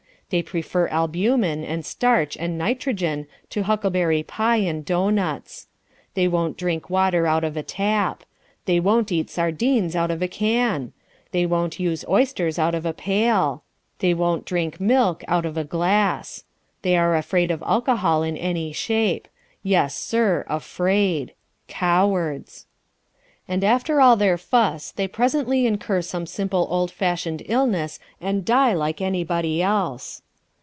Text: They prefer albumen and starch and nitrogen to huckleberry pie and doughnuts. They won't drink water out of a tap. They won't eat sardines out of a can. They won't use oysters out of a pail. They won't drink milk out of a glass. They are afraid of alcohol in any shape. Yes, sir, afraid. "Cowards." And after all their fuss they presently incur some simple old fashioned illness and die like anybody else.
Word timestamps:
They 0.31 0.41
prefer 0.41 0.87
albumen 0.87 1.65
and 1.65 1.85
starch 1.85 2.37
and 2.39 2.57
nitrogen 2.57 3.27
to 3.49 3.63
huckleberry 3.63 4.23
pie 4.23 4.63
and 4.63 4.85
doughnuts. 4.85 5.67
They 6.13 6.25
won't 6.25 6.55
drink 6.55 6.89
water 6.89 7.27
out 7.27 7.43
of 7.43 7.57
a 7.57 7.63
tap. 7.63 8.23
They 8.63 8.79
won't 8.79 9.11
eat 9.11 9.29
sardines 9.29 9.93
out 9.93 10.09
of 10.09 10.21
a 10.21 10.29
can. 10.29 10.93
They 11.31 11.45
won't 11.45 11.81
use 11.81 12.05
oysters 12.07 12.57
out 12.57 12.73
of 12.75 12.85
a 12.85 12.93
pail. 12.93 13.63
They 13.99 14.13
won't 14.13 14.45
drink 14.45 14.79
milk 14.79 15.21
out 15.27 15.45
of 15.45 15.57
a 15.57 15.65
glass. 15.65 16.45
They 16.81 16.95
are 16.95 17.17
afraid 17.17 17.51
of 17.51 17.61
alcohol 17.67 18.23
in 18.23 18.37
any 18.37 18.71
shape. 18.71 19.27
Yes, 19.63 19.95
sir, 19.97 20.45
afraid. 20.47 21.33
"Cowards." 21.67 22.67
And 23.47 23.65
after 23.65 23.99
all 23.99 24.15
their 24.15 24.37
fuss 24.37 24.91
they 24.93 25.09
presently 25.09 25.65
incur 25.65 26.01
some 26.03 26.25
simple 26.25 26.67
old 26.69 26.89
fashioned 26.89 27.41
illness 27.47 27.99
and 28.21 28.45
die 28.45 28.73
like 28.73 29.01
anybody 29.01 29.61
else. 29.61 30.21